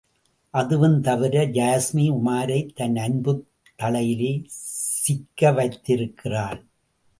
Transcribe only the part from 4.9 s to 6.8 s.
சிக்க வைத்திருக்கிறாள்.